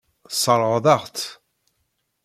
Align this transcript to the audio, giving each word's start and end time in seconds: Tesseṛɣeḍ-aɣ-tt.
Tesseṛɣeḍ-aɣ-tt. 0.29 1.27